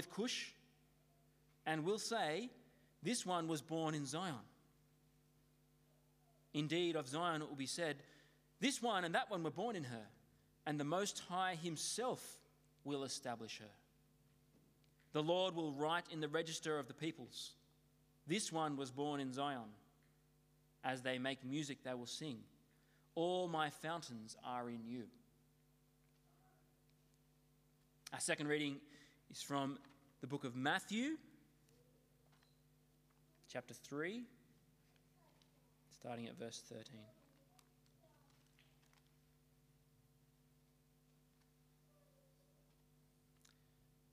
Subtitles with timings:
[0.00, 0.54] with Cush
[1.66, 2.48] and will say,
[3.02, 4.46] This one was born in Zion.
[6.54, 7.96] Indeed, of Zion it will be said,
[8.60, 10.06] This one and that one were born in her,
[10.64, 12.38] and the Most High Himself
[12.82, 13.74] will establish her.
[15.12, 17.50] The Lord will write in the register of the peoples,
[18.26, 19.68] This one was born in Zion.
[20.82, 22.38] As they make music, they will sing,
[23.14, 25.02] All my fountains are in you.
[28.14, 28.78] Our second reading
[29.30, 29.78] is from
[30.20, 31.16] the book of Matthew,
[33.50, 34.22] chapter 3,
[35.98, 36.84] starting at verse 13.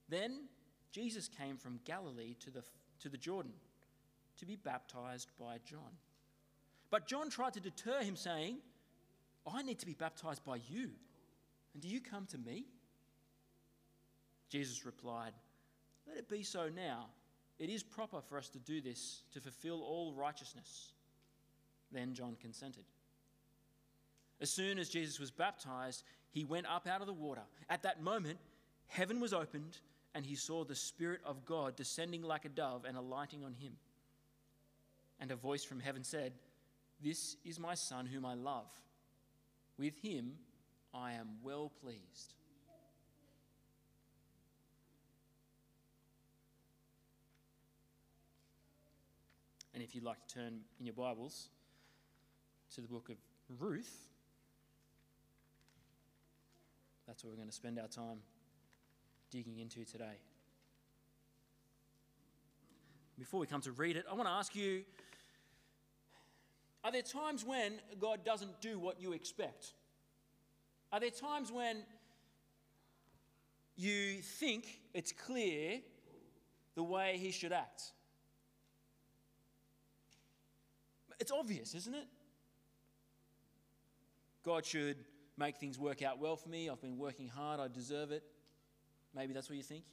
[0.08, 0.48] Then
[0.90, 2.62] Jesus came from Galilee to the,
[3.00, 3.52] to the Jordan
[4.38, 5.98] to be baptized by John.
[6.90, 8.56] But John tried to deter him, saying,
[9.46, 10.90] I need to be baptized by you,
[11.74, 12.64] and do you come to me?
[14.48, 15.32] Jesus replied,
[16.08, 17.06] Let it be so now.
[17.58, 20.92] It is proper for us to do this to fulfill all righteousness.
[21.92, 22.84] Then John consented.
[24.40, 27.42] As soon as Jesus was baptized, he went up out of the water.
[27.68, 28.38] At that moment,
[28.86, 29.78] heaven was opened,
[30.14, 33.72] and he saw the Spirit of God descending like a dove and alighting on him.
[35.20, 36.32] And a voice from heaven said,
[37.02, 38.70] This is my Son whom I love.
[39.76, 40.34] With him
[40.94, 42.34] I am well pleased.
[49.78, 51.50] And if you'd like to turn in your Bibles
[52.74, 53.16] to the book of
[53.60, 54.08] Ruth,
[57.06, 58.18] that's what we're going to spend our time
[59.30, 60.18] digging into today.
[63.20, 64.82] Before we come to read it, I want to ask you
[66.82, 69.74] are there times when God doesn't do what you expect?
[70.92, 71.84] Are there times when
[73.76, 75.78] you think it's clear
[76.74, 77.92] the way He should act?
[81.18, 82.06] It's obvious, isn't it?
[84.44, 84.96] God should
[85.36, 86.68] make things work out well for me.
[86.70, 87.60] I've been working hard.
[87.60, 88.22] I deserve it.
[89.14, 89.84] Maybe that's what you think.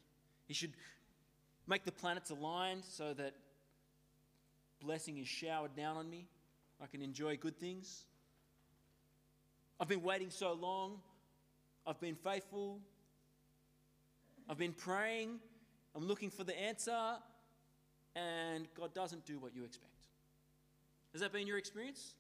[0.48, 0.74] He should
[1.68, 3.34] make the planets aligned so that
[4.80, 6.28] blessing is showered down on me.
[6.82, 8.06] I can enjoy good things.
[9.80, 11.00] I've been waiting so long.
[11.88, 12.80] I've been faithful.
[14.50, 15.40] I've been praying.
[15.96, 17.16] I'm looking for the answer.
[18.16, 19.95] And God doesn't do what you expect.
[21.16, 22.14] Has that been your experience?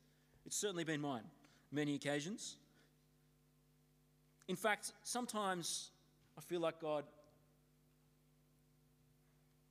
[0.45, 1.25] It's certainly been mine,
[1.69, 2.55] many occasions.
[4.47, 5.89] In fact, sometimes
[6.37, 7.03] I feel like God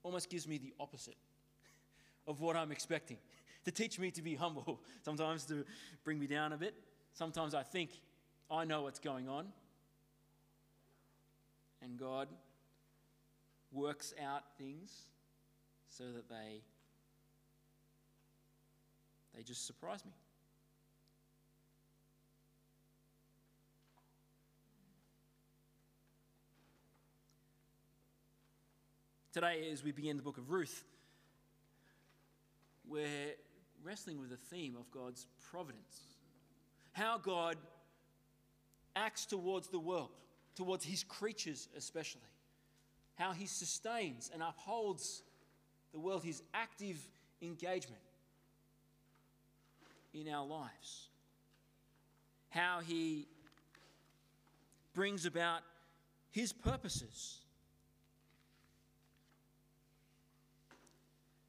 [0.03, 1.17] almost gives me the opposite
[2.27, 3.17] of what I'm expecting
[3.65, 5.65] to teach me to be humble, sometimes to
[6.05, 6.75] bring me down a bit.
[7.15, 7.93] Sometimes I think
[8.51, 9.47] I know what's going on,
[11.81, 12.29] and God
[13.73, 15.05] works out things
[15.89, 16.61] so that they
[19.37, 20.13] they just surprise me.
[29.33, 30.85] Today, as we begin the book of Ruth,
[32.87, 33.35] we're
[33.83, 36.03] wrestling with the theme of God's providence.
[36.93, 37.57] How God
[38.95, 40.11] acts towards the world,
[40.55, 42.21] towards his creatures especially.
[43.17, 45.25] How he sustains and upholds
[45.93, 46.99] the world, his active
[47.43, 48.04] engagement
[50.15, 51.09] in our lives.
[52.49, 53.27] How he
[54.95, 55.61] brings about
[56.31, 57.39] his purposes.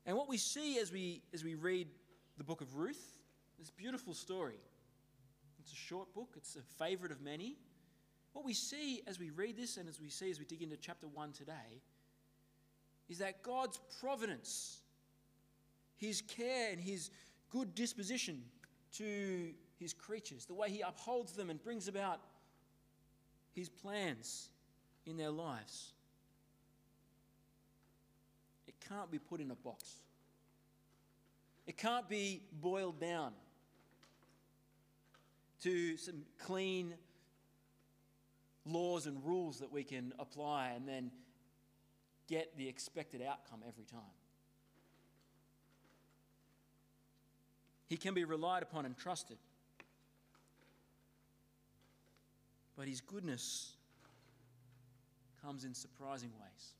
[0.06, 1.88] And what we see as we, as we read
[2.38, 3.20] the book of Ruth,
[3.60, 4.60] this beautiful story.
[5.60, 7.58] It's a short book, it's a favorite of many.
[8.34, 10.78] What we see as we read this and as we see as we dig into
[10.78, 11.82] chapter 1 today
[13.08, 14.82] is that God's providence,
[15.96, 17.12] His care, and His
[17.50, 18.44] good disposition
[18.98, 22.20] to his creatures, the way he upholds them and brings about
[23.54, 24.50] his plans
[25.06, 25.94] in their lives.
[28.68, 30.02] It can't be put in a box.
[31.68, 33.34] It can't be boiled down
[35.64, 36.94] to some clean
[38.66, 41.12] laws and rules that we can apply and then
[42.28, 44.15] get the expected outcome every time.
[47.88, 49.38] He can be relied upon and trusted.
[52.76, 53.74] But his goodness
[55.42, 56.74] comes in surprising ways.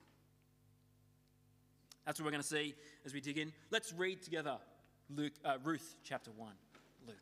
[2.06, 2.76] That's what we're going to see
[3.06, 3.52] as we dig in.
[3.72, 4.58] Let's read together
[5.10, 6.52] Luke, uh, Ruth chapter 1.
[7.08, 7.16] Luke.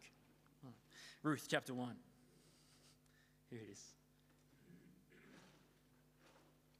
[1.21, 1.95] Ruth chapter 1.
[3.49, 3.81] Here it is.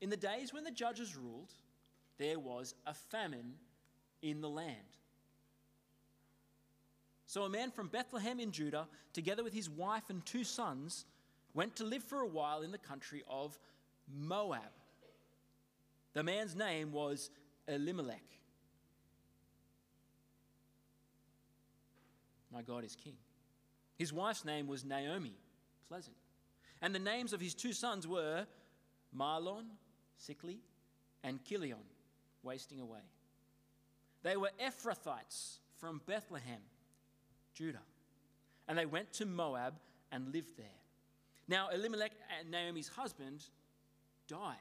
[0.02, 1.54] In the days when the judges ruled,
[2.18, 3.54] there was a famine
[4.22, 4.98] in the land.
[7.34, 11.06] So a man from Bethlehem in Judah, together with his wife and two sons,
[11.56, 13.58] went to live for a while in the country of
[14.16, 14.62] Moab.
[16.14, 17.32] The man's name was
[17.68, 18.22] Elimelech.
[22.54, 23.16] My God is king.
[23.98, 25.34] His wife's name was Naomi,
[25.88, 26.18] pleasant.
[26.84, 28.46] And the names of his two sons were
[29.18, 29.70] Mahlon,
[30.18, 30.60] sickly,
[31.24, 31.80] and Chilion,
[32.44, 33.10] wasting away.
[34.22, 36.62] They were Ephrathites from Bethlehem,
[37.54, 37.82] Judah.
[38.68, 39.74] And they went to Moab
[40.12, 40.66] and lived there.
[41.48, 43.44] Now, Elimelech, and Naomi's husband,
[44.28, 44.56] died,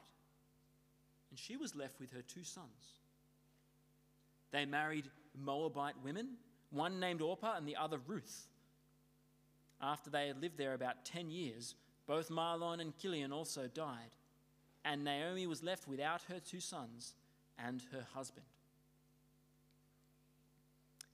[1.31, 2.99] and she was left with her two sons.
[4.51, 6.37] They married Moabite women,
[6.71, 8.49] one named Orpah and the other Ruth.
[9.81, 11.75] After they had lived there about 10 years,
[12.07, 14.15] both Mahlon and Chilion also died,
[14.85, 17.15] and Naomi was left without her two sons
[17.59, 18.47] and her husband.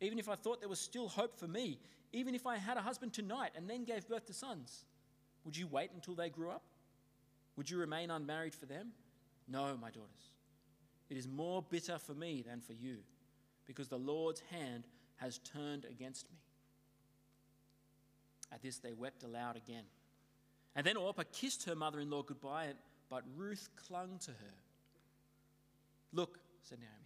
[0.00, 1.78] Even if I thought there was still hope for me,
[2.12, 4.84] even if I had a husband tonight and then gave birth to sons,
[5.44, 6.62] would you wait until they grew up?
[7.56, 8.92] Would you remain unmarried for them?
[9.48, 10.30] No, my daughters.
[11.08, 12.98] It is more bitter for me than for you,
[13.64, 14.84] because the Lord's hand
[15.16, 16.38] has turned against me.
[18.52, 19.84] At this, they wept aloud again.
[20.74, 22.68] And then Orpah kissed her mother in law goodbye,
[23.08, 24.54] but Ruth clung to her.
[26.12, 27.05] Look, said Naomi,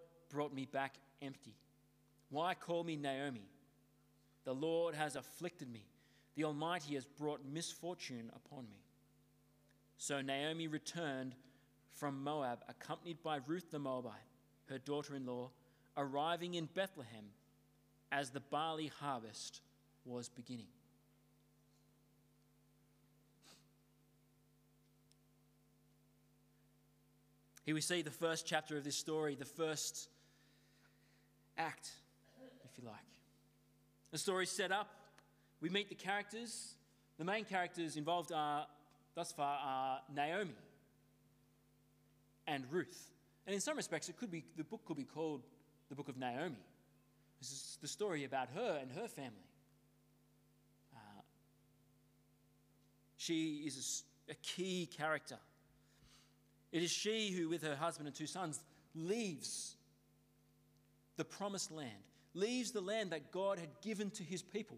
[0.31, 1.55] brought me back empty.
[2.29, 3.45] Why call me Naomi?
[4.45, 5.83] The Lord has afflicted me.
[6.35, 8.79] The Almighty has brought misfortune upon me.
[9.97, 11.35] So Naomi returned
[11.93, 14.13] from Moab, accompanied by Ruth the Moabite,
[14.69, 15.51] her daughter in law,
[15.97, 17.25] arriving in Bethlehem
[18.11, 19.61] as the barley harvest
[20.05, 20.67] was beginning.
[27.63, 30.09] Here we see the first chapter of this story, the first
[31.57, 31.91] act,
[32.63, 32.99] if you like.
[34.11, 34.89] The story's set up.
[35.61, 36.75] We meet the characters.
[37.17, 38.65] The main characters involved are,
[39.15, 40.55] thus far, are Naomi
[42.47, 43.11] and Ruth.
[43.45, 45.43] And in some respects, it could be, the book could be called
[45.89, 46.57] the book of Naomi.
[47.39, 49.31] This is the story about her and her family.
[50.93, 51.21] Uh,
[53.17, 55.37] she is a, a key character.
[56.71, 58.59] It is she who, with her husband and two sons,
[58.95, 59.75] leaves
[61.17, 61.91] the promised land,
[62.33, 64.77] leaves the land that God had given to his people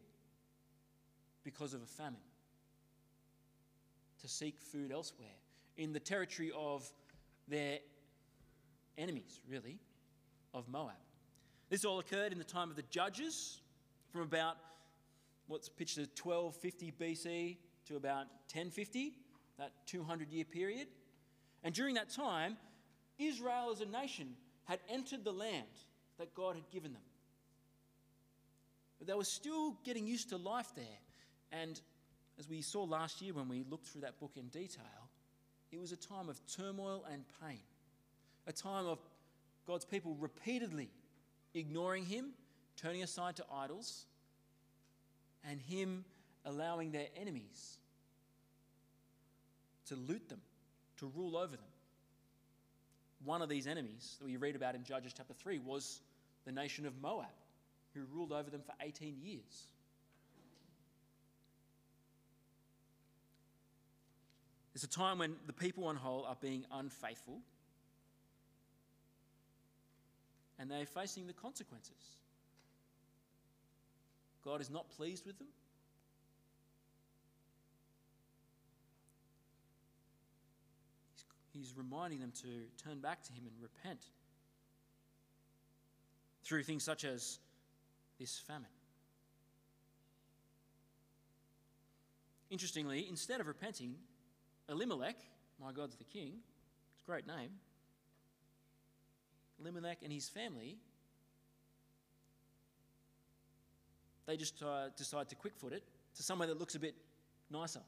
[1.43, 2.19] because of a famine,
[4.21, 5.27] to seek food elsewhere
[5.77, 6.89] in the territory of
[7.47, 7.79] their
[8.97, 9.79] enemies, really,
[10.53, 10.95] of Moab.
[11.69, 13.59] This all occurred in the time of the judges
[14.11, 14.57] from about
[15.47, 19.13] what's pitched as 1250 BC to about 1050,
[19.57, 20.87] that 200 year period.
[21.63, 22.57] And during that time,
[23.17, 24.35] Israel as a nation
[24.65, 25.67] had entered the land
[26.19, 27.01] that God had given them.
[28.99, 30.85] But they were still getting used to life there.
[31.51, 31.79] And
[32.39, 35.09] as we saw last year when we looked through that book in detail,
[35.71, 37.59] it was a time of turmoil and pain,
[38.47, 38.99] a time of
[39.65, 40.89] God's people repeatedly
[41.53, 42.31] ignoring Him,
[42.77, 44.05] turning aside to idols,
[45.47, 46.05] and Him
[46.45, 47.77] allowing their enemies
[49.87, 50.41] to loot them,
[50.97, 51.72] to rule over them.
[53.23, 56.01] One of these enemies that we read about in Judges chapter 3 was
[56.45, 57.27] the nation of Moab,
[57.93, 59.67] who ruled over them for 18 years.
[64.75, 67.39] It's a time when the people on whole are being unfaithful
[70.59, 72.17] and they're facing the consequences.
[74.43, 75.47] God is not pleased with them.
[81.53, 84.01] He's reminding them to turn back to Him and repent
[86.43, 87.39] through things such as
[88.19, 88.67] this famine.
[92.49, 93.95] Interestingly, instead of repenting,
[94.69, 95.15] Elimelech,
[95.61, 96.33] my God's the king,
[96.93, 97.49] it's a great name,
[99.59, 100.77] Elimelech and his family,
[104.25, 105.83] they just uh, decide to quickfoot it
[106.15, 106.95] to somewhere that looks a bit
[107.49, 107.81] nicer.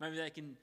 [0.00, 0.56] Maybe they can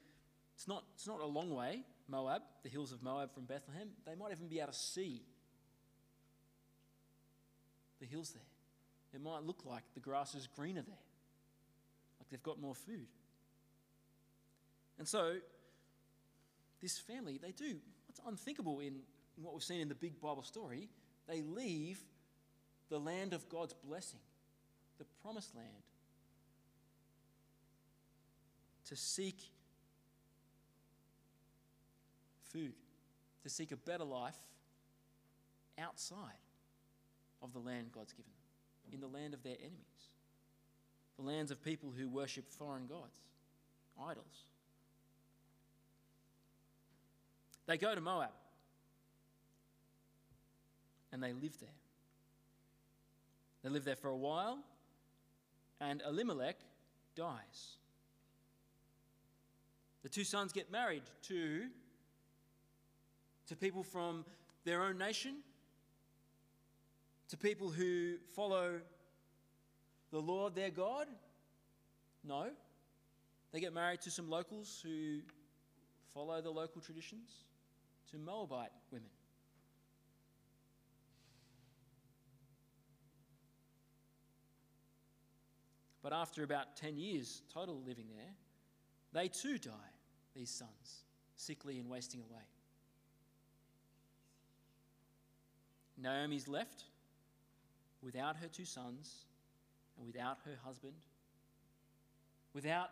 [0.58, 3.90] it's not, it's not a long way, Moab, the hills of Moab from Bethlehem.
[4.08, 5.22] They might even be able to see
[8.00, 8.42] the hills there.
[9.14, 10.98] It might look like the grass is greener there,
[12.20, 13.06] like they've got more food.
[14.98, 15.36] And so,
[16.82, 17.76] this family, they do
[18.08, 18.96] what's unthinkable in,
[19.38, 20.90] in what we've seen in the big Bible story.
[21.28, 22.00] They leave
[22.90, 24.22] the land of God's blessing,
[24.98, 25.68] the promised land,
[28.86, 29.52] to seek
[32.52, 32.74] food,
[33.44, 34.38] to seek a better life
[35.80, 36.18] outside
[37.42, 40.10] of the land God's given them, in the land of their enemies,
[41.18, 43.20] the lands of people who worship foreign gods,
[44.02, 44.46] idols.
[47.66, 48.30] They go to Moab
[51.12, 51.70] and they live there.
[53.64, 54.60] They live there for a while,
[55.82, 56.58] and Elimelech
[57.16, 57.78] dies.
[60.04, 61.66] The two sons get married to
[63.48, 64.26] to people from
[64.66, 65.38] their own nation,
[67.30, 68.80] to people who follow
[70.12, 71.08] the Lord their God?
[72.24, 72.50] No.
[73.52, 75.20] They get married to some locals who
[76.14, 77.30] follow the local traditions,
[78.12, 79.10] to Moabite women.
[86.02, 88.34] But after about 10 years total living there,
[89.12, 89.72] they too die,
[90.36, 91.04] these sons,
[91.36, 92.44] sickly and wasting away.
[95.98, 96.84] Naomi's left
[98.02, 99.26] without her two sons
[99.98, 100.94] and without her husband,
[102.54, 102.90] without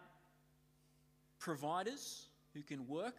[1.39, 3.15] providers who can work,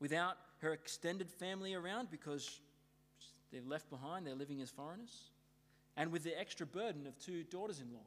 [0.00, 2.60] without her extended family around because
[3.52, 5.30] they're left behind, they're living as foreigners,
[5.96, 8.06] and with the extra burden of two daughters in law.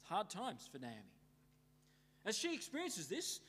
[0.00, 0.96] It's hard times for Naomi.
[2.26, 3.40] As she experiences this,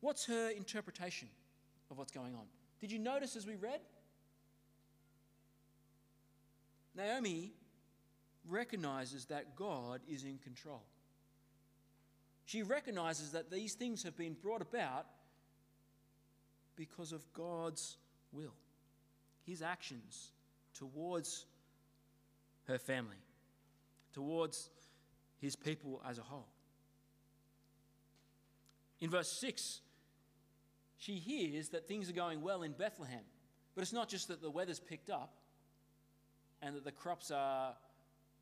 [0.00, 1.28] What's her interpretation
[1.90, 2.44] of what's going on?
[2.80, 3.80] Did you notice as we read?
[6.96, 7.52] Naomi
[8.48, 10.82] recognizes that God is in control.
[12.44, 15.06] She recognizes that these things have been brought about
[16.74, 17.96] because of God's
[18.32, 18.54] will,
[19.46, 20.32] His actions
[20.74, 21.44] towards
[22.66, 23.22] her family,
[24.14, 24.70] towards
[25.38, 26.48] His people as a whole.
[29.00, 29.80] In verse 6,
[31.00, 33.24] she hears that things are going well in Bethlehem.
[33.74, 35.32] But it's not just that the weather's picked up
[36.60, 37.74] and that the crops are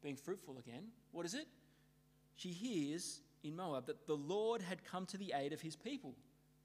[0.02, 0.88] being fruitful again.
[1.12, 1.46] What is it?
[2.34, 6.16] She hears in Moab that the Lord had come to the aid of his people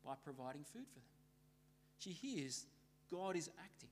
[0.03, 1.09] by providing food for them.
[2.00, 2.65] She hears
[3.12, 3.89] God is acting.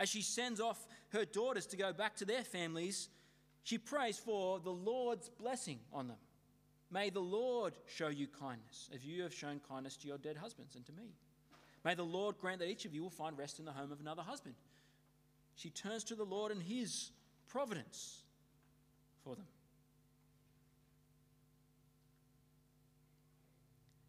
[0.00, 3.10] As she sends off her daughters to go back to their families,
[3.62, 6.18] she prays for the Lord's blessing on them.
[6.90, 10.76] May the Lord show you kindness, as you have shown kindness to your dead husbands
[10.76, 11.16] and to me.
[11.84, 14.00] May the Lord grant that each of you will find rest in the home of
[14.00, 14.54] another husband.
[15.56, 17.10] She turns to the Lord and his
[17.48, 18.22] providence
[19.24, 19.46] for them.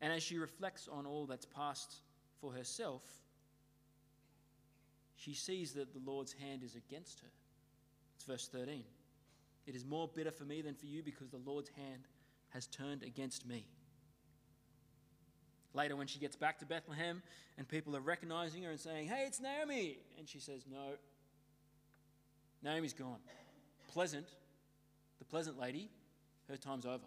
[0.01, 1.96] And as she reflects on all that's passed
[2.39, 3.01] for herself,
[5.15, 7.27] she sees that the Lord's hand is against her.
[8.15, 8.84] It's verse 13.
[9.65, 12.03] It is more bitter for me than for you because the Lord's hand
[12.58, 13.68] has turned against me.
[15.76, 17.22] Later, when she gets back to Bethlehem
[17.56, 20.96] and people are recognizing her and saying, Hey, it's Naomi, and she says, No,
[22.64, 23.20] Naomi's gone.
[23.88, 24.26] Pleasant,
[25.20, 25.92] the pleasant lady,
[26.50, 27.06] her time's over.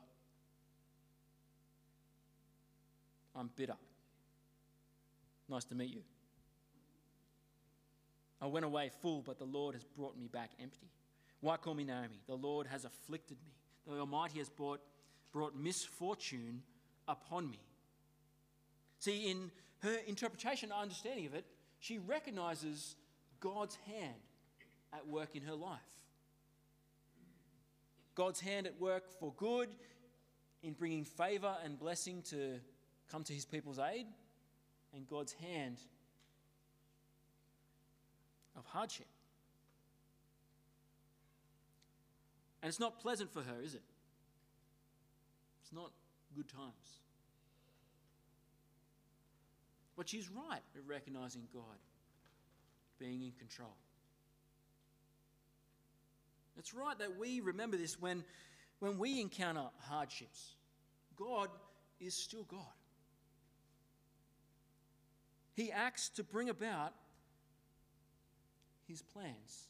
[3.35, 3.77] I'm bitter.
[5.49, 6.03] Nice to meet you.
[8.41, 10.93] I went away full, but the Lord has brought me back empty.
[11.41, 12.21] Why call me Naomi?
[12.29, 13.51] The Lord has afflicted me.
[13.89, 14.81] The Almighty has brought,
[15.33, 16.63] brought misfortune
[17.09, 17.61] upon me.
[18.99, 19.51] See, in
[19.83, 21.45] her interpretation, understanding of it,
[21.79, 22.97] she recognizes
[23.41, 24.15] God's hand
[24.93, 25.81] at work in her life.
[28.15, 29.69] God's hand at work for good
[30.63, 32.61] in bringing favor and blessing to
[33.11, 34.07] come to his people's aid,
[34.95, 35.79] and God's hand
[38.57, 39.07] of hardship.
[42.63, 43.83] And it's not pleasant for her, is it?
[45.71, 45.93] It's not
[46.35, 47.01] good times.
[49.97, 51.63] But she's right at recognizing God
[52.99, 53.77] being in control.
[56.59, 58.25] It's right that we remember this when,
[58.81, 60.55] when we encounter hardships.
[61.17, 61.51] God
[62.01, 62.61] is still God.
[65.55, 66.95] He acts to bring about
[68.89, 69.69] his plans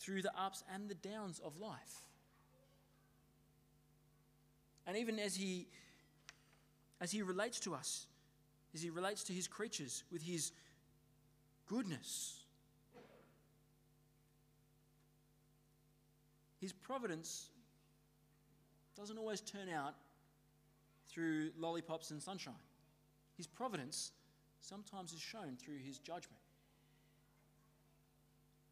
[0.00, 2.04] through the ups and the downs of life.
[4.88, 5.68] And even as he
[7.00, 8.06] as he relates to us,
[8.74, 10.50] as he relates to his creatures with his
[11.66, 12.40] goodness,
[16.60, 17.50] his providence
[18.96, 19.94] doesn't always turn out
[21.08, 22.54] through lollipops and sunshine.
[23.36, 24.10] His providence
[24.60, 26.40] sometimes is shown through his judgment.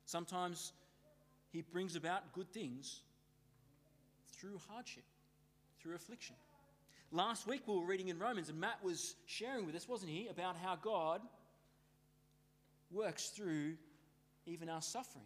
[0.07, 0.73] Sometimes
[1.53, 3.03] he brings about good things
[4.33, 5.05] through hardship,
[5.81, 6.37] through affliction.
[7.13, 10.29] Last week we were reading in Romans, and Matt was sharing with us, wasn't he,
[10.29, 11.21] about how God
[12.91, 13.75] works through
[14.47, 15.25] even our suffering.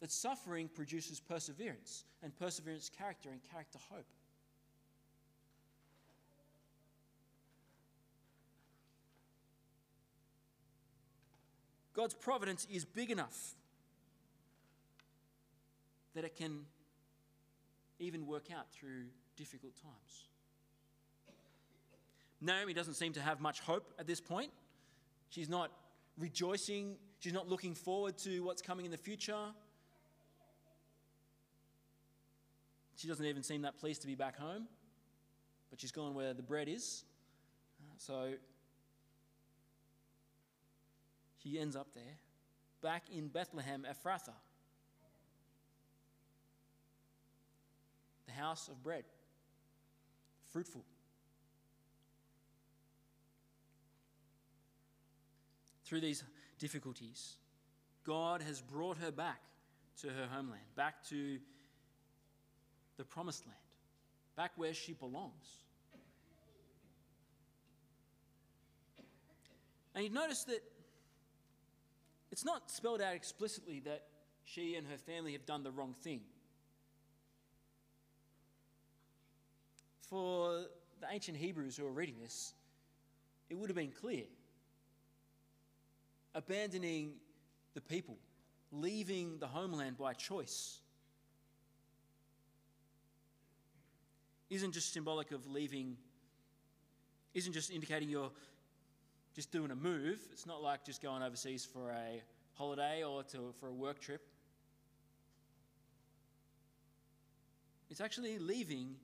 [0.00, 4.06] That suffering produces perseverance, and perseverance, character, and character, hope.
[11.92, 13.54] God's providence is big enough
[16.14, 16.64] that it can
[18.00, 19.04] even work out through
[19.36, 20.24] difficult times.
[22.40, 24.50] Naomi doesn't seem to have much hope at this point.
[25.28, 25.70] She's not
[26.18, 29.52] rejoicing, she's not looking forward to what's coming in the future.
[32.96, 34.66] She doesn't even seem that pleased to be back home,
[35.70, 37.04] but she's gone where the bread is.
[37.80, 38.32] Uh, so
[41.42, 42.18] she ends up there,
[42.82, 44.34] back in Bethlehem, Ephrathah.
[48.30, 49.04] The house of bread,
[50.52, 50.84] fruitful.
[55.84, 56.22] Through these
[56.58, 57.36] difficulties,
[58.04, 59.40] God has brought her back
[60.02, 61.38] to her homeland, back to
[62.96, 63.58] the promised land,
[64.36, 65.64] back where she belongs.
[69.94, 70.62] And you notice that
[72.30, 74.04] it's not spelled out explicitly that
[74.44, 76.20] she and her family have done the wrong thing.
[80.10, 80.64] For
[81.00, 82.52] the ancient Hebrews who are reading this,
[83.48, 84.24] it would have been clear.
[86.34, 87.12] Abandoning
[87.74, 88.16] the people,
[88.72, 90.80] leaving the homeland by choice,
[94.50, 95.96] isn't just symbolic of leaving,
[97.34, 98.32] isn't just indicating you're
[99.34, 100.18] just doing a move.
[100.32, 102.20] It's not like just going overseas for a
[102.54, 104.26] holiday or to, for a work trip.
[107.90, 108.96] It's actually leaving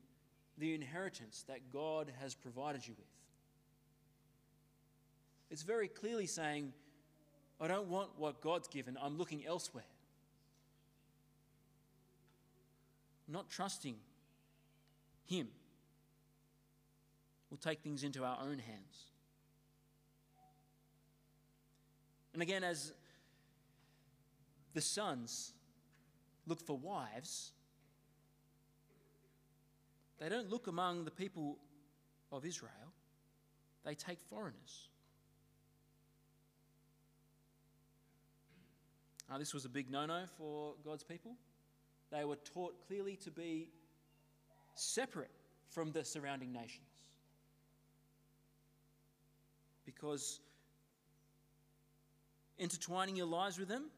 [0.59, 3.07] the inheritance that God has provided you with.
[5.51, 6.73] It's very clearly saying,
[7.61, 9.85] I don't want what God's given, I'm looking elsewhere.
[13.29, 13.97] Not trusting
[15.27, 15.49] Him.
[17.51, 19.11] We'll take things into our own hands.
[22.33, 22.93] And again, as
[24.75, 25.55] the sons
[26.47, 27.53] look for wives,
[30.19, 31.59] they don't look among the people
[32.33, 32.93] of Israel,
[33.85, 34.89] they take foreigners.
[39.39, 41.33] This was a big no no for God's people.
[42.11, 43.69] They were taught clearly to be
[44.75, 45.31] separate
[45.69, 46.87] from the surrounding nations.
[49.85, 50.41] Because
[52.59, 53.91] intertwining your lives with them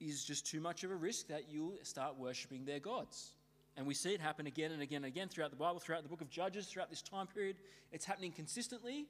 [0.00, 3.32] is just too much of a risk that you'll start worshipping their gods.
[3.76, 6.08] And we see it happen again and again and again throughout the Bible, throughout the
[6.08, 7.56] book of Judges, throughout this time period.
[7.90, 9.06] It's happening consistently,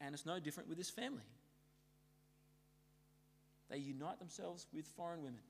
[0.00, 1.24] and it's no different with this family.
[3.70, 5.40] They unite themselves with foreign women.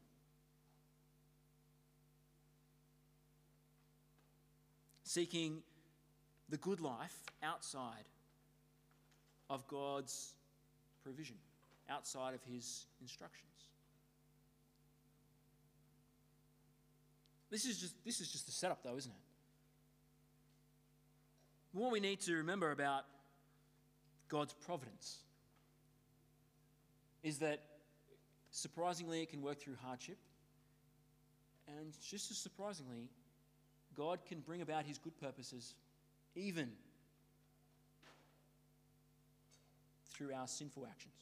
[5.04, 5.62] Seeking
[6.48, 8.08] the good life outside
[9.48, 10.32] of God's
[11.02, 11.36] provision,
[11.88, 13.50] outside of His instructions.
[17.54, 19.24] This is just, this is just a setup, though, isn't it?
[21.72, 23.04] What we need to remember about
[24.28, 25.18] God's providence
[27.22, 27.60] is that
[28.50, 30.16] surprisingly it can work through hardship,
[31.68, 33.08] and just as surprisingly,
[33.96, 35.76] God can bring about his good purposes
[36.34, 36.72] even
[40.10, 41.14] through our sinful actions.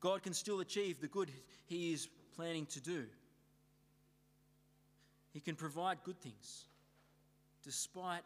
[0.00, 1.30] God can still achieve the good
[1.64, 3.04] he is planning to do.
[5.32, 6.64] He can provide good things
[7.62, 8.22] despite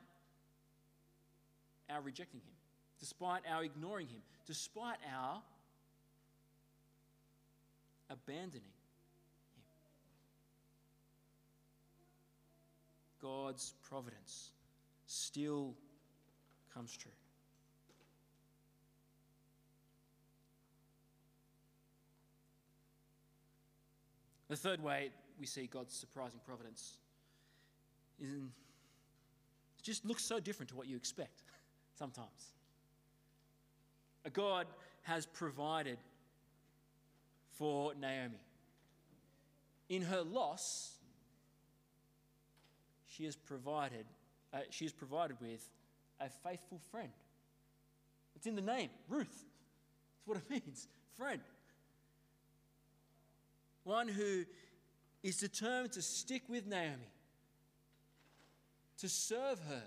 [1.90, 2.54] our rejecting Him,
[2.98, 5.42] despite our ignoring Him, despite our
[8.10, 9.64] abandoning Him.
[13.20, 14.50] God's providence
[15.06, 15.74] still
[16.72, 17.10] comes true.
[24.48, 26.98] The third way we see God's surprising providence
[28.20, 28.50] is in,
[29.78, 31.42] it just looks so different to what you expect
[31.94, 32.52] sometimes.
[34.24, 34.66] A God
[35.02, 35.98] has provided
[37.52, 38.40] for Naomi.
[39.88, 40.94] In her loss,
[43.06, 44.06] she has provided,
[44.52, 45.68] uh, she is provided with
[46.20, 47.10] a faithful friend.
[48.34, 49.44] It's in the name, Ruth.
[50.16, 51.40] That's what it means, friend
[53.84, 54.44] one who
[55.22, 57.12] is determined to stick with Naomi,
[58.98, 59.82] to serve her,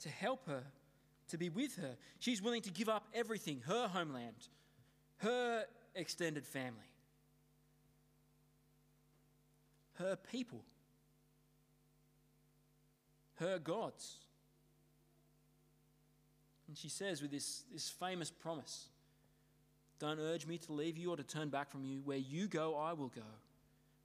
[0.00, 0.64] to help her,
[1.28, 1.96] to be with her.
[2.18, 4.48] She's willing to give up everything her homeland,
[5.18, 6.90] her extended family,
[9.94, 10.64] her people,
[13.36, 14.16] her gods.
[16.68, 18.88] And she says with this, this famous promise
[20.02, 22.00] don't urge me to leave you or to turn back from you.
[22.04, 23.22] Where you go, I will go.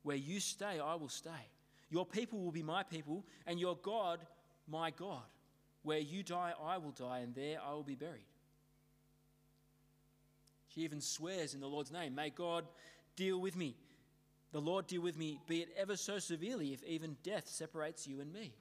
[0.03, 1.49] Where you stay, I will stay.
[1.89, 4.19] Your people will be my people, and your God,
[4.67, 5.23] my God.
[5.81, 8.27] Where you die, I will die, and there I will be buried.
[10.67, 12.65] She even swears in the Lord's name, May God
[13.15, 13.75] deal with me.
[14.51, 18.21] The Lord deal with me, be it ever so severely, if even death separates you
[18.21, 18.53] and me.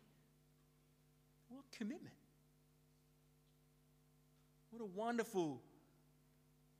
[1.50, 2.14] What commitment!
[4.70, 5.60] What a wonderful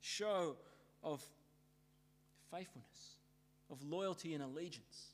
[0.01, 0.57] show
[1.03, 1.23] of
[2.51, 3.17] faithfulness,
[3.71, 5.11] of loyalty and allegiance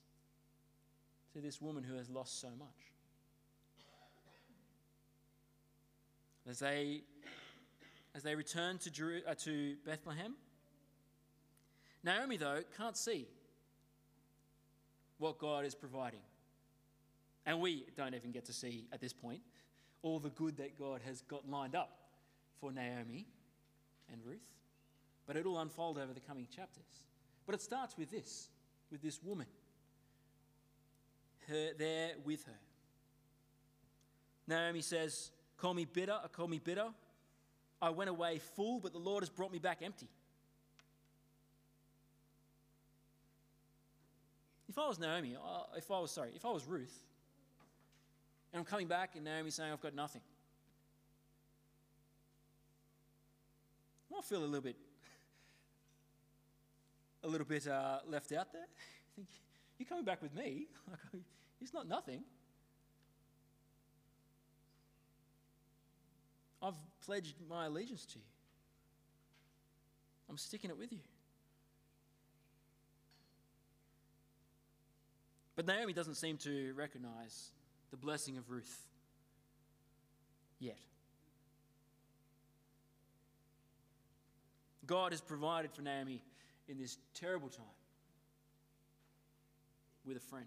[1.33, 2.69] to this woman who has lost so much.
[6.49, 7.03] As they,
[8.15, 10.35] as they return to, Jeru- uh, to Bethlehem,
[12.05, 13.29] Naomi, though, can't see
[15.19, 16.21] what God is providing.
[17.47, 19.41] And we don't even get to see at this point
[20.03, 21.97] all the good that God has got lined up
[22.61, 23.27] for Naomi
[24.13, 24.41] and Ruth
[25.27, 26.85] but it'll unfold over the coming chapters.
[27.47, 28.49] But it starts with this,
[28.91, 29.47] with this woman,
[31.49, 32.59] her there with her.
[34.47, 36.89] Naomi says, Call me bitter, I call me bitter.
[37.81, 40.09] I went away full, but the Lord has brought me back empty.
[44.69, 46.97] If I was Naomi, uh, if I was sorry, if I was Ruth,
[48.53, 50.23] and I'm coming back and Naomi's saying I've got nothing,
[54.17, 54.77] I feel a little bit
[57.25, 58.67] a little bit uh, left out there.
[59.17, 59.29] think,
[59.79, 60.67] you're coming back with me.
[61.61, 62.23] it's not nothing.
[66.63, 68.25] I've pledged my allegiance to you.
[70.31, 71.01] I'm sticking it with you.
[75.57, 77.51] But Naomi doesn't seem to recognize
[77.91, 78.87] the blessing of Ruth
[80.59, 80.79] yet.
[84.87, 86.23] God has provided for Naomi
[86.73, 87.65] in this terrible time
[90.07, 90.47] with a friend.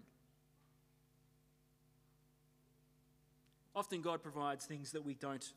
[3.74, 5.52] Often God provides things that we don't,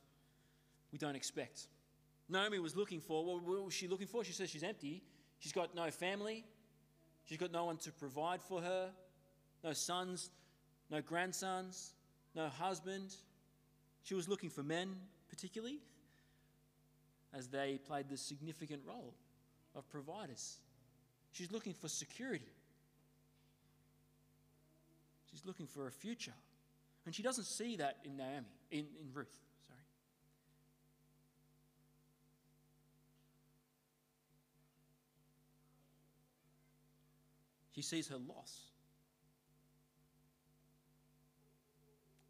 [0.92, 1.68] we don't expect.
[2.30, 4.24] Naomi was looking for, what was she looking for?
[4.24, 5.02] She says she's empty.
[5.40, 6.46] She's got no family.
[7.26, 8.90] She's got no one to provide for her,
[9.64, 10.30] no sons,
[10.92, 11.94] no grandsons,
[12.36, 13.16] no husband.
[14.04, 14.96] She was looking for men,
[15.30, 15.80] particularly.
[17.34, 19.14] as they played the significant role
[19.76, 20.58] of providers.
[21.32, 22.52] She's looking for security.
[25.30, 26.34] She's looking for a future.
[27.06, 29.36] And she doesn't see that in Naomi, in, in Ruth,
[29.68, 29.80] sorry.
[37.74, 38.62] She sees her loss.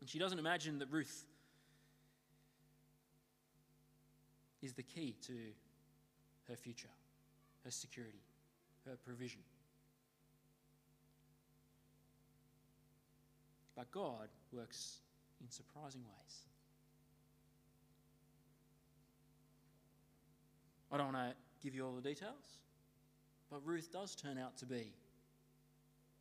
[0.01, 1.25] And she doesn't imagine that Ruth
[4.61, 5.33] is the key to
[6.47, 6.89] her future,
[7.69, 8.23] her security,
[8.83, 9.41] her provision.
[13.75, 15.01] But God works
[15.39, 16.39] in surprising ways.
[20.91, 22.57] I don't want to give you all the details,
[23.51, 24.91] but Ruth does turn out to be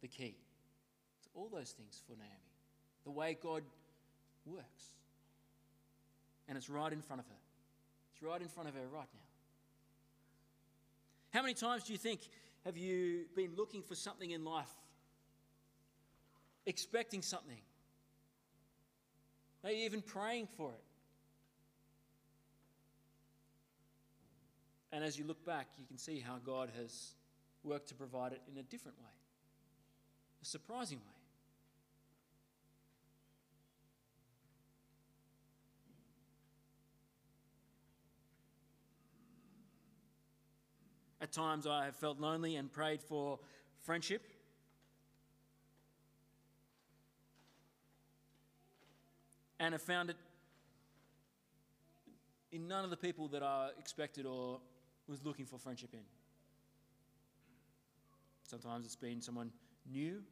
[0.03, 0.37] the key
[1.23, 2.29] to all those things for Naomi.
[3.05, 3.63] The way God
[4.45, 4.93] works.
[6.47, 7.41] And it's right in front of her.
[8.13, 9.28] It's right in front of her right now.
[11.31, 12.21] How many times do you think
[12.65, 14.71] have you been looking for something in life
[16.69, 17.57] expecting something,
[19.65, 20.85] maybe even praying for it.
[24.93, 27.15] And as you look back, you can see how God has
[27.65, 29.11] worked to provide it in a different way,
[30.43, 31.18] a surprising way.
[41.21, 43.41] At times, I have felt lonely and prayed for
[43.81, 44.23] friendship
[49.59, 50.17] and have found it
[52.53, 54.61] in none of the people that I expected or
[55.09, 56.05] was looking for friendship in.
[58.45, 59.51] Sometimes it's been someone
[59.91, 60.23] new,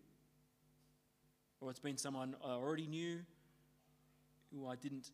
[1.61, 3.21] or it's been someone I already knew
[4.53, 5.11] who I didn't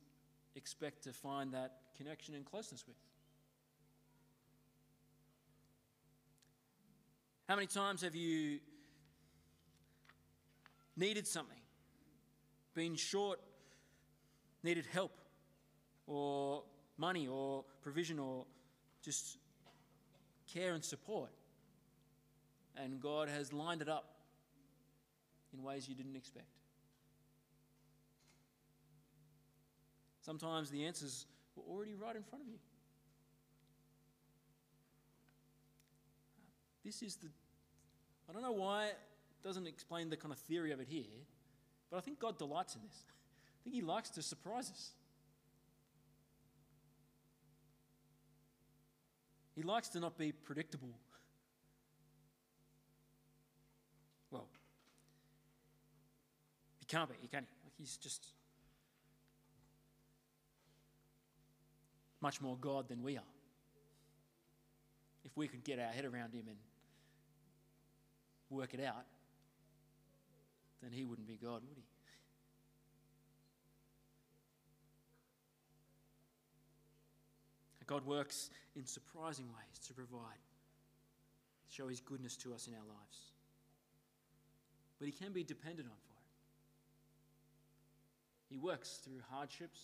[0.54, 2.96] expect to find that connection and closeness with.
[7.52, 8.60] How many times have you
[10.96, 11.60] needed something,
[12.74, 13.40] been short
[14.62, 15.12] needed help
[16.06, 16.62] or
[16.96, 18.46] money or provision or
[19.04, 19.36] just
[20.50, 21.28] care and support.
[22.74, 24.14] And God has lined it up
[25.52, 26.56] in ways you didn't expect.
[30.22, 32.56] Sometimes the answers were already right in front of you.
[36.82, 37.28] This is the.
[38.32, 38.96] I don't know why it
[39.44, 41.04] doesn't explain the kind of theory of it here,
[41.90, 43.04] but I think God delights in this.
[43.04, 44.92] I think He likes to surprise us.
[49.54, 50.88] He likes to not be predictable.
[54.30, 54.46] Well,
[56.80, 57.44] he can't be, he can't.
[57.62, 58.28] Like he's just
[62.22, 63.22] much more God than we are.
[65.22, 66.56] If we could get our head around him and
[68.52, 69.06] work it out,
[70.82, 71.84] then he wouldn't be God, would he?
[77.92, 80.40] God works in surprising ways to provide,
[81.68, 83.18] show his goodness to us in our lives.
[84.98, 86.30] But he can be depended on for it.
[88.48, 89.80] He works through hardships,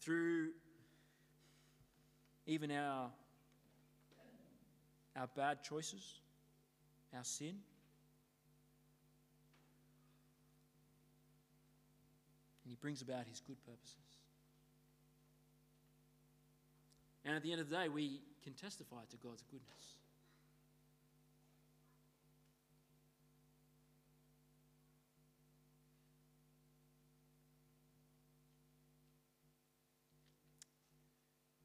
[0.00, 0.50] through
[2.46, 3.10] even our,
[5.16, 6.20] our bad choices,
[7.16, 7.54] our sin.
[12.64, 13.96] And he brings about his good purposes.
[17.24, 19.96] And at the end of the day, we can testify to God's goodness.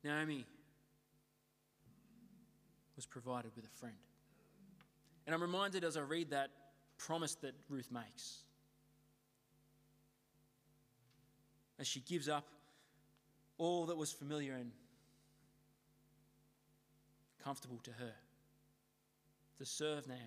[0.04, 0.46] Naomi
[2.96, 3.96] was provided with a friend.
[5.32, 6.50] And I'm reminded as I read that
[6.98, 8.44] promise that Ruth makes.
[11.80, 12.50] As she gives up
[13.58, 14.72] all that was familiar and
[17.42, 18.12] comfortable to her
[19.58, 20.22] to serve Naomi.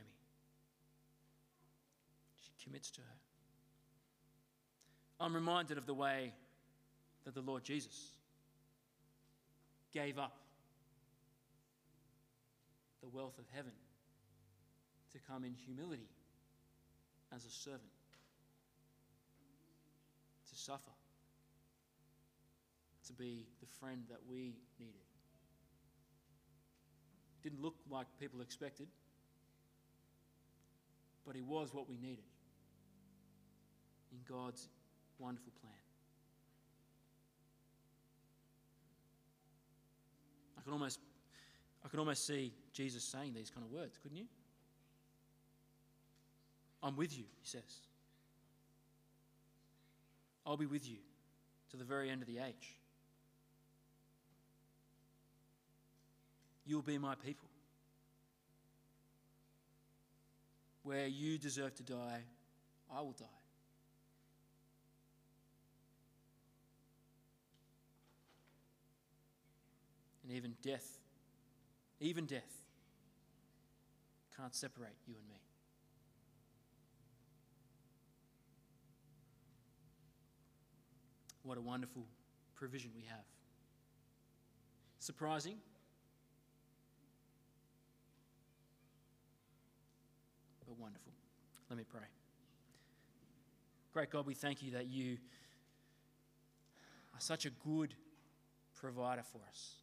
[2.43, 3.19] She commits to her.
[5.21, 6.33] I'm reminded of the way
[7.27, 8.13] that the Lord Jesus
[9.93, 10.39] gave up
[13.03, 13.73] the wealth of heaven
[15.15, 16.11] to come in humility
[17.35, 17.83] as a servant,
[20.51, 20.91] to suffer,
[23.07, 24.95] to be the friend that we needed.
[27.45, 28.89] Didn't look like people expected,
[31.25, 32.25] but he was what we needed
[34.11, 34.69] in God's
[35.21, 35.73] wonderful plan.
[40.59, 40.99] I can almost,
[41.85, 44.27] I can almost see Jesus saying these kind of words, couldn't you?
[46.85, 47.63] I'm with you, he says.
[50.45, 50.99] I'll be with you
[51.71, 52.77] to the very end of the age.
[56.67, 57.49] You'll be my people.
[60.83, 62.21] Where you deserve to die,
[62.95, 63.25] I will die.
[70.23, 70.99] And even death,
[72.01, 72.43] even death,
[74.37, 75.44] can't separate you and me.
[81.45, 82.07] What a wonderful
[82.55, 83.25] provision we have.
[84.99, 85.59] Surprising,
[90.67, 91.13] but wonderful.
[91.69, 92.09] Let me pray.
[93.93, 95.19] Great God, we thank you that you
[97.13, 97.95] are such a good
[98.75, 99.75] provider for us,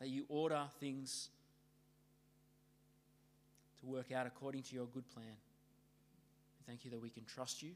[0.00, 1.28] that you order things
[3.80, 5.36] to work out according to your good plan.
[6.58, 7.70] We thank you that we can trust you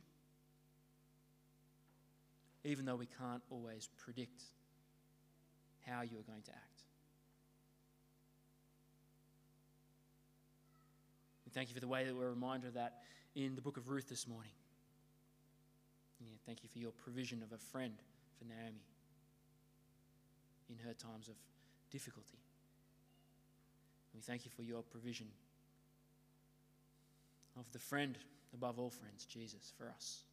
[2.65, 4.43] even though we can't always predict
[5.87, 6.83] how you are going to act.
[11.45, 13.03] We thank you for the way that we're reminded of that
[13.35, 14.51] in the book of Ruth this morning.
[16.21, 17.95] Yeah, thank you for your provision of a friend
[18.39, 18.83] for Naomi
[20.69, 21.35] in her times of
[21.91, 22.39] difficulty.
[24.15, 25.27] We thank you for your provision
[27.59, 28.19] of the friend
[28.55, 30.25] above all friends, Jesus, for us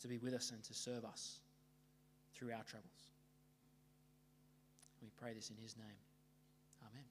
[0.00, 1.40] to be with us and to serve us
[2.34, 3.08] through our troubles.
[5.02, 5.86] We pray this in his name.
[6.82, 7.04] Amen.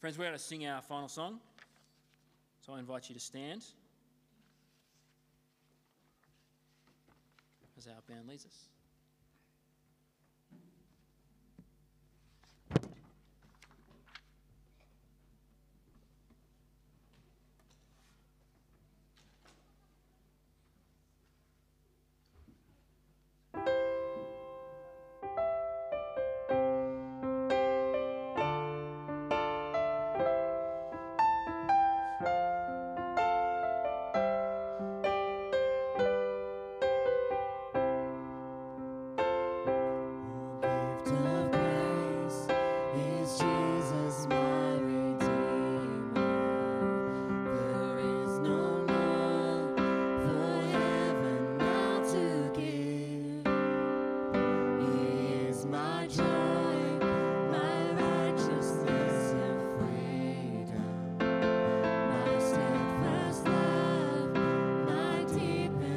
[0.00, 1.40] Friends, we're going to sing our final song.
[2.64, 3.64] So I invite you to stand
[7.78, 8.68] as our band leads us.